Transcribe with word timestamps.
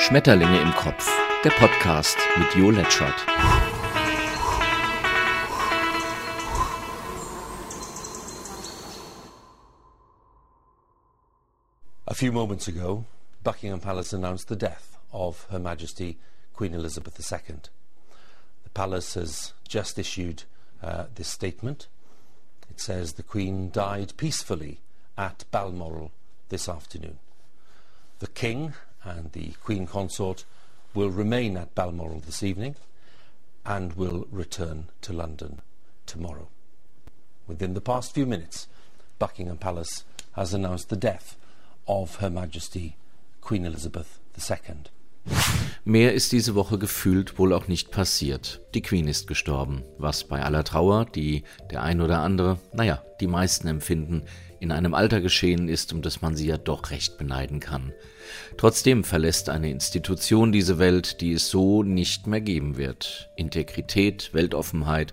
Schmetterlinge 0.00 0.62
im 0.62 0.74
Kopf, 0.74 1.06
der 1.44 1.50
Podcast 1.50 2.16
mit 2.38 2.54
Jo 2.54 2.70
Letschert. 2.70 3.26
A 12.06 12.14
few 12.14 12.32
moments 12.32 12.66
ago, 12.66 13.04
Buckingham 13.44 13.80
Palace 13.80 14.14
announced 14.14 14.48
the 14.48 14.56
death 14.56 14.96
of 15.12 15.46
Her 15.50 15.58
Majesty 15.58 16.16
Queen 16.54 16.72
Elizabeth 16.72 17.20
II. 17.20 17.56
The 18.64 18.70
palace 18.70 19.14
has 19.14 19.52
just 19.68 19.98
issued 19.98 20.44
uh, 20.82 21.04
this 21.14 21.28
statement. 21.28 21.88
It 22.70 22.80
says 22.80 23.12
the 23.12 23.22
Queen 23.22 23.70
died 23.70 24.14
peacefully 24.16 24.80
at 25.18 25.44
Balmoral 25.50 26.10
this 26.48 26.70
afternoon. 26.70 27.18
The 28.20 28.28
King 28.28 28.72
and 29.04 29.32
the 29.32 29.52
Queen 29.62 29.86
Consort 29.86 30.44
will 30.94 31.10
remain 31.10 31.56
at 31.56 31.74
Balmoral 31.74 32.20
this 32.20 32.42
evening 32.42 32.74
and 33.64 33.94
will 33.94 34.26
return 34.30 34.88
to 35.02 35.12
London 35.12 35.60
tomorrow. 36.06 36.48
Within 37.46 37.74
the 37.74 37.80
past 37.80 38.14
few 38.14 38.26
minutes, 38.26 38.68
Buckingham 39.18 39.58
Palace 39.58 40.04
has 40.32 40.54
announced 40.54 40.88
the 40.88 40.96
death 40.96 41.36
of 41.86 42.16
Her 42.16 42.30
Majesty 42.30 42.96
Queen 43.40 43.64
Elizabeth 43.64 44.18
II. 44.38 44.84
Mehr 45.84 46.14
ist 46.14 46.32
diese 46.32 46.54
Woche 46.54 46.78
gefühlt 46.78 47.38
wohl 47.38 47.52
auch 47.52 47.68
nicht 47.68 47.90
passiert. 47.90 48.60
Die 48.74 48.82
Queen 48.82 49.06
ist 49.06 49.26
gestorben, 49.26 49.82
was 49.98 50.24
bei 50.24 50.42
aller 50.42 50.64
Trauer, 50.64 51.04
die 51.04 51.44
der 51.70 51.82
ein 51.82 52.00
oder 52.00 52.20
andere, 52.20 52.58
naja, 52.72 53.02
die 53.20 53.26
meisten 53.26 53.68
empfinden, 53.68 54.22
in 54.60 54.72
einem 54.72 54.94
Alter 54.94 55.20
geschehen 55.20 55.68
ist, 55.68 55.92
um 55.92 56.02
das 56.02 56.20
man 56.20 56.36
sie 56.36 56.46
ja 56.46 56.58
doch 56.58 56.90
recht 56.90 57.18
beneiden 57.18 57.60
kann. 57.60 57.92
Trotzdem 58.56 59.04
verlässt 59.04 59.48
eine 59.48 59.70
Institution 59.70 60.52
diese 60.52 60.78
Welt, 60.78 61.20
die 61.20 61.32
es 61.32 61.48
so 61.48 61.82
nicht 61.82 62.26
mehr 62.26 62.40
geben 62.40 62.76
wird. 62.76 63.30
Integrität, 63.36 64.30
Weltoffenheit 64.32 65.12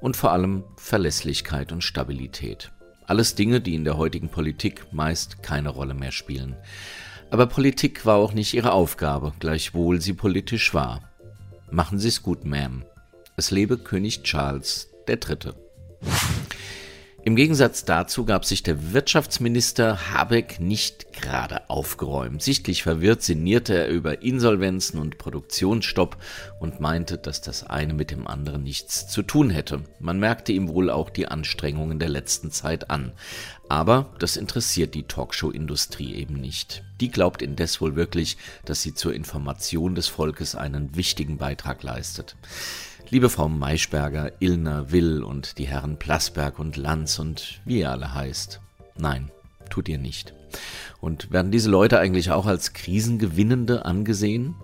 und 0.00 0.16
vor 0.16 0.32
allem 0.32 0.64
Verlässlichkeit 0.76 1.70
und 1.70 1.84
Stabilität. 1.84 2.70
Alles 3.06 3.34
Dinge, 3.34 3.60
die 3.60 3.74
in 3.74 3.84
der 3.84 3.96
heutigen 3.96 4.28
Politik 4.28 4.86
meist 4.92 5.42
keine 5.42 5.70
Rolle 5.70 5.94
mehr 5.94 6.12
spielen. 6.12 6.56
Aber 7.30 7.46
Politik 7.46 8.06
war 8.06 8.16
auch 8.16 8.32
nicht 8.32 8.54
ihre 8.54 8.72
Aufgabe, 8.72 9.34
gleichwohl 9.38 10.00
sie 10.00 10.14
politisch 10.14 10.72
war. 10.72 11.02
Machen 11.70 11.98
Sie's 11.98 12.22
gut, 12.22 12.44
Ma'am. 12.44 12.82
Es 13.36 13.50
lebe 13.50 13.76
König 13.78 14.22
Charles 14.22 14.88
III. 15.06 15.52
Im 17.28 17.36
Gegensatz 17.36 17.84
dazu 17.84 18.24
gab 18.24 18.46
sich 18.46 18.62
der 18.62 18.94
Wirtschaftsminister 18.94 20.14
Habeck 20.14 20.60
nicht 20.60 21.12
gerade 21.12 21.68
aufgeräumt. 21.68 22.42
Sichtlich 22.42 22.82
verwirrt 22.82 23.20
sinnierte 23.20 23.74
er 23.74 23.88
über 23.90 24.22
Insolvenzen 24.22 24.98
und 24.98 25.18
Produktionsstopp 25.18 26.16
und 26.58 26.80
meinte, 26.80 27.18
dass 27.18 27.42
das 27.42 27.64
eine 27.64 27.92
mit 27.92 28.12
dem 28.12 28.26
anderen 28.26 28.62
nichts 28.62 29.08
zu 29.08 29.20
tun 29.20 29.50
hätte. 29.50 29.82
Man 30.00 30.18
merkte 30.18 30.52
ihm 30.52 30.68
wohl 30.68 30.88
auch 30.88 31.10
die 31.10 31.28
Anstrengungen 31.28 31.98
der 31.98 32.08
letzten 32.08 32.50
Zeit 32.50 32.88
an. 32.88 33.12
Aber 33.68 34.14
das 34.20 34.38
interessiert 34.38 34.94
die 34.94 35.02
Talkshow-Industrie 35.02 36.14
eben 36.14 36.40
nicht. 36.40 36.82
Die 36.98 37.10
glaubt 37.10 37.42
indes 37.42 37.82
wohl 37.82 37.94
wirklich, 37.94 38.38
dass 38.64 38.80
sie 38.80 38.94
zur 38.94 39.12
Information 39.12 39.94
des 39.94 40.08
Volkes 40.08 40.54
einen 40.54 40.96
wichtigen 40.96 41.36
Beitrag 41.36 41.82
leistet. 41.82 42.36
Liebe 43.10 43.30
Frau 43.30 43.48
Maischberger, 43.48 44.32
Illner, 44.38 44.92
Will 44.92 45.22
und 45.22 45.56
die 45.56 45.66
Herren 45.66 45.98
Plasberg 45.98 46.58
und 46.58 46.76
Lanz 46.76 47.18
und 47.18 47.62
wie 47.64 47.78
ihr 47.78 47.90
alle 47.90 48.12
heißt. 48.12 48.60
Nein, 48.98 49.30
tut 49.70 49.88
ihr 49.88 49.96
nicht. 49.96 50.34
Und 51.00 51.30
werden 51.30 51.50
diese 51.50 51.70
Leute 51.70 51.98
eigentlich 51.98 52.30
auch 52.32 52.44
als 52.44 52.74
Krisengewinnende 52.74 53.86
angesehen? 53.86 54.56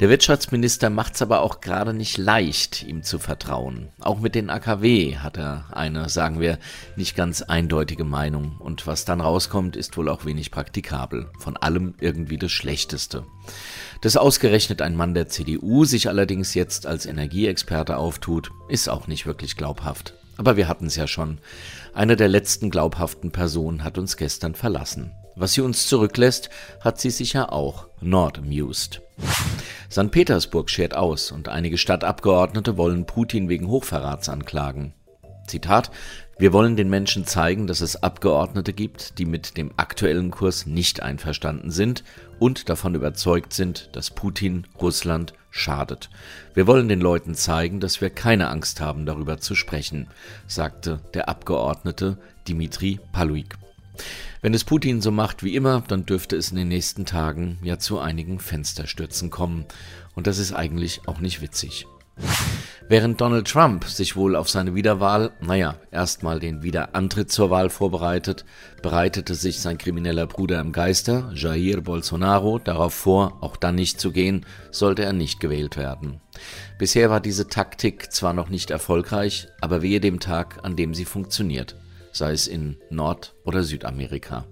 Der 0.00 0.08
Wirtschaftsminister 0.08 0.88
macht's 0.88 1.20
aber 1.20 1.42
auch 1.42 1.60
gerade 1.60 1.92
nicht 1.92 2.16
leicht, 2.16 2.82
ihm 2.84 3.02
zu 3.02 3.18
vertrauen. 3.18 3.90
Auch 4.00 4.18
mit 4.18 4.34
den 4.34 4.48
AKW 4.48 5.18
hat 5.18 5.36
er 5.36 5.66
eine, 5.72 6.08
sagen 6.08 6.40
wir, 6.40 6.58
nicht 6.96 7.14
ganz 7.16 7.42
eindeutige 7.42 8.04
Meinung. 8.04 8.56
Und 8.60 8.86
was 8.86 9.04
dann 9.04 9.20
rauskommt, 9.20 9.76
ist 9.76 9.98
wohl 9.98 10.08
auch 10.08 10.24
wenig 10.24 10.50
praktikabel. 10.50 11.28
Von 11.38 11.58
allem 11.58 11.96
irgendwie 12.00 12.38
das 12.38 12.50
Schlechteste. 12.50 13.26
Dass 14.00 14.16
ausgerechnet 14.16 14.80
ein 14.80 14.96
Mann 14.96 15.12
der 15.12 15.28
CDU 15.28 15.84
sich 15.84 16.08
allerdings 16.08 16.54
jetzt 16.54 16.86
als 16.86 17.04
Energieexperte 17.04 17.98
auftut, 17.98 18.50
ist 18.70 18.88
auch 18.88 19.06
nicht 19.06 19.26
wirklich 19.26 19.54
glaubhaft. 19.58 20.14
Aber 20.38 20.56
wir 20.56 20.66
hatten 20.66 20.86
es 20.86 20.96
ja 20.96 21.06
schon. 21.06 21.40
Eine 21.92 22.16
der 22.16 22.28
letzten 22.28 22.70
glaubhaften 22.70 23.32
Personen 23.32 23.84
hat 23.84 23.98
uns 23.98 24.16
gestern 24.16 24.54
verlassen. 24.54 25.12
Was 25.36 25.52
sie 25.52 25.60
uns 25.60 25.88
zurücklässt, 25.88 26.48
hat 26.80 26.98
sie 26.98 27.10
sicher 27.10 27.52
auch 27.52 27.88
not 28.00 28.38
amused. 28.38 29.02
St. 29.90 30.12
Petersburg 30.12 30.70
schert 30.70 30.94
aus 30.94 31.32
und 31.32 31.48
einige 31.48 31.76
Stadtabgeordnete 31.76 32.76
wollen 32.76 33.06
Putin 33.06 33.48
wegen 33.48 33.66
Hochverrats 33.66 34.28
anklagen. 34.28 34.94
Zitat 35.48 35.90
Wir 36.38 36.52
wollen 36.52 36.76
den 36.76 36.88
Menschen 36.88 37.26
zeigen, 37.26 37.66
dass 37.66 37.80
es 37.80 38.00
Abgeordnete 38.00 38.72
gibt, 38.72 39.18
die 39.18 39.24
mit 39.26 39.56
dem 39.56 39.72
aktuellen 39.76 40.30
Kurs 40.30 40.64
nicht 40.64 41.02
einverstanden 41.02 41.72
sind 41.72 42.04
und 42.38 42.68
davon 42.68 42.94
überzeugt 42.94 43.52
sind, 43.52 43.90
dass 43.92 44.12
Putin 44.12 44.64
Russland 44.80 45.34
schadet. 45.50 46.08
Wir 46.54 46.68
wollen 46.68 46.88
den 46.88 47.00
Leuten 47.00 47.34
zeigen, 47.34 47.80
dass 47.80 48.00
wir 48.00 48.10
keine 48.10 48.48
Angst 48.48 48.80
haben, 48.80 49.06
darüber 49.06 49.38
zu 49.38 49.56
sprechen, 49.56 50.06
sagte 50.46 51.00
der 51.14 51.28
Abgeordnete 51.28 52.16
Dimitri 52.46 53.00
Paluik. 53.10 53.58
Wenn 54.42 54.54
es 54.54 54.64
Putin 54.64 55.02
so 55.02 55.10
macht 55.10 55.42
wie 55.42 55.54
immer, 55.54 55.82
dann 55.86 56.06
dürfte 56.06 56.34
es 56.34 56.50
in 56.50 56.56
den 56.56 56.68
nächsten 56.68 57.04
Tagen 57.04 57.58
ja 57.62 57.78
zu 57.78 57.98
einigen 57.98 58.38
Fensterstürzen 58.38 59.28
kommen. 59.28 59.66
Und 60.14 60.26
das 60.26 60.38
ist 60.38 60.54
eigentlich 60.54 61.02
auch 61.06 61.20
nicht 61.20 61.42
witzig. 61.42 61.86
Während 62.88 63.20
Donald 63.20 63.46
Trump 63.46 63.84
sich 63.84 64.16
wohl 64.16 64.34
auf 64.34 64.48
seine 64.48 64.74
Wiederwahl, 64.74 65.32
naja, 65.40 65.76
erstmal 65.90 66.40
den 66.40 66.62
Wiederantritt 66.62 67.30
zur 67.30 67.50
Wahl 67.50 67.68
vorbereitet, 67.68 68.46
bereitete 68.82 69.34
sich 69.34 69.60
sein 69.60 69.76
krimineller 69.76 70.26
Bruder 70.26 70.58
im 70.60 70.72
Geister, 70.72 71.30
Jair 71.34 71.82
Bolsonaro, 71.82 72.58
darauf 72.58 72.94
vor, 72.94 73.38
auch 73.42 73.56
dann 73.56 73.74
nicht 73.74 74.00
zu 74.00 74.10
gehen, 74.10 74.46
sollte 74.70 75.04
er 75.04 75.12
nicht 75.12 75.40
gewählt 75.40 75.76
werden. 75.76 76.20
Bisher 76.78 77.10
war 77.10 77.20
diese 77.20 77.46
Taktik 77.46 78.10
zwar 78.10 78.32
noch 78.32 78.48
nicht 78.48 78.70
erfolgreich, 78.70 79.48
aber 79.60 79.82
wehe 79.82 80.00
dem 80.00 80.18
Tag, 80.18 80.60
an 80.62 80.76
dem 80.76 80.94
sie 80.94 81.04
funktioniert 81.04 81.76
sei 82.12 82.32
es 82.32 82.46
in 82.46 82.76
Nord- 82.90 83.34
oder 83.44 83.62
Südamerika. 83.62 84.46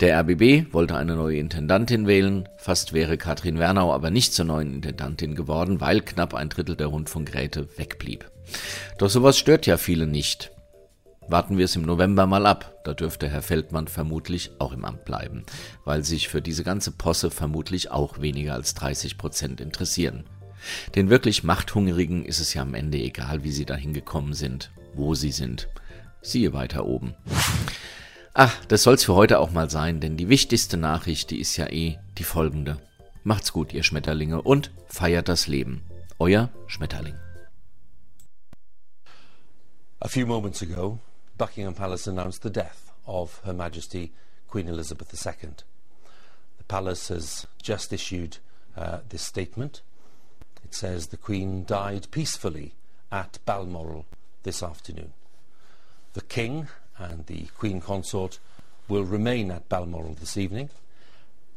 Der 0.00 0.20
RBB 0.20 0.74
wollte 0.74 0.96
eine 0.96 1.16
neue 1.16 1.38
Intendantin 1.38 2.06
wählen, 2.06 2.46
fast 2.58 2.92
wäre 2.92 3.16
Katrin 3.16 3.58
Wernau 3.58 3.94
aber 3.94 4.10
nicht 4.10 4.34
zur 4.34 4.44
neuen 4.44 4.74
Intendantin 4.74 5.34
geworden, 5.34 5.80
weil 5.80 6.02
knapp 6.02 6.34
ein 6.34 6.50
Drittel 6.50 6.76
der 6.76 6.88
Rundfunkräte 6.88 7.68
wegblieb. 7.78 8.30
Doch 8.98 9.08
sowas 9.08 9.38
stört 9.38 9.66
ja 9.66 9.78
viele 9.78 10.06
nicht. 10.06 10.52
Warten 11.28 11.56
wir 11.56 11.64
es 11.64 11.76
im 11.76 11.82
November 11.82 12.26
mal 12.26 12.44
ab, 12.44 12.82
da 12.84 12.92
dürfte 12.92 13.28
Herr 13.28 13.42
Feldmann 13.42 13.88
vermutlich 13.88 14.50
auch 14.58 14.72
im 14.72 14.84
Amt 14.84 15.06
bleiben, 15.06 15.44
weil 15.84 16.04
sich 16.04 16.28
für 16.28 16.42
diese 16.42 16.62
ganze 16.62 16.92
Posse 16.92 17.30
vermutlich 17.30 17.90
auch 17.90 18.20
weniger 18.20 18.52
als 18.52 18.74
30 18.74 19.16
Prozent 19.16 19.60
interessieren. 19.62 20.24
Den 20.94 21.08
wirklich 21.08 21.42
Machthungrigen 21.42 22.26
ist 22.26 22.38
es 22.38 22.52
ja 22.52 22.62
am 22.62 22.74
Ende 22.74 22.98
egal, 22.98 23.44
wie 23.44 23.50
sie 23.50 23.64
dahin 23.64 23.94
gekommen 23.94 24.34
sind, 24.34 24.70
wo 24.94 25.14
sie 25.14 25.32
sind 25.32 25.68
siehe 26.30 26.52
weiter 26.52 26.86
oben. 26.86 27.14
Ach, 28.34 28.64
das 28.66 28.82
soll's 28.82 29.04
für 29.04 29.14
heute 29.14 29.38
auch 29.38 29.50
mal 29.50 29.70
sein, 29.70 30.00
denn 30.00 30.16
die 30.16 30.28
wichtigste 30.28 30.76
Nachricht, 30.76 31.30
die 31.30 31.40
ist 31.40 31.56
ja 31.56 31.68
eh 31.68 31.98
die 32.18 32.24
folgende. 32.24 32.78
Macht's 33.24 33.52
gut, 33.52 33.72
ihr 33.72 33.82
Schmetterlinge, 33.82 34.42
und 34.42 34.70
feiert 34.88 35.28
das 35.28 35.46
Leben. 35.46 35.82
Euer 36.18 36.50
Schmetterling. 36.66 37.14
A 40.00 40.08
few 40.08 40.26
moments 40.26 40.62
ago, 40.62 41.00
Buckingham 41.38 41.74
Palace 41.74 42.06
announced 42.06 42.42
the 42.42 42.50
death 42.50 42.92
of 43.06 43.40
Her 43.44 43.54
Majesty 43.54 44.12
Queen 44.48 44.68
Elizabeth 44.68 45.12
II. 45.14 45.50
The 46.58 46.64
palace 46.68 47.08
has 47.08 47.46
just 47.62 47.92
issued 47.92 48.38
uh, 48.76 49.00
this 49.08 49.22
statement. 49.22 49.82
It 50.62 50.74
says 50.74 51.08
the 51.08 51.16
Queen 51.16 51.64
died 51.64 52.08
peacefully 52.10 52.74
at 53.10 53.38
Balmoral 53.44 54.04
this 54.42 54.62
afternoon. 54.62 55.12
The 56.16 56.22
King 56.22 56.68
and 56.96 57.26
the 57.26 57.42
Queen 57.58 57.78
Consort 57.78 58.38
will 58.88 59.04
remain 59.04 59.50
at 59.50 59.68
Balmoral 59.68 60.14
this 60.14 60.38
evening 60.38 60.70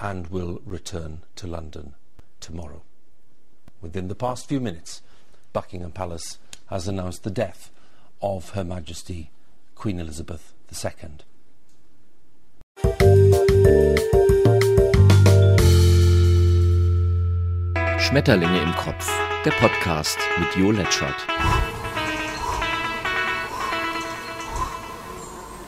and 0.00 0.28
will 0.28 0.62
return 0.64 1.24
to 1.34 1.46
London 1.46 1.92
tomorrow. 2.40 2.80
Within 3.82 4.08
the 4.08 4.14
past 4.14 4.48
few 4.48 4.58
minutes, 4.58 5.02
Buckingham 5.52 5.90
Palace 5.92 6.38
has 6.68 6.88
announced 6.88 7.22
the 7.22 7.30
death 7.30 7.70
of 8.22 8.52
Her 8.52 8.64
Majesty 8.64 9.28
Queen 9.74 10.00
Elizabeth 10.00 10.54
II. 10.72 11.18
Schmetterlinge 17.98 18.62
im 18.62 18.72
Kopf, 18.72 19.06
der 19.44 19.50
Podcast 19.50 20.16
mit 20.38 20.56
Jo 20.56 20.70
Letschert. 20.70 21.75